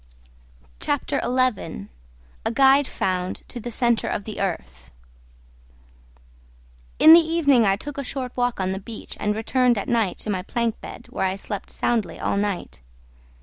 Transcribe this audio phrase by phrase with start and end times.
[0.79, 1.87] CHAPTER XI.
[2.43, 4.89] A GUIDE FOUND TO THE CENTRE OF THE EARTH
[6.97, 10.17] In the evening I took a short walk on the beach and returned at night
[10.21, 12.81] to my plank bed, where I slept soundly all night.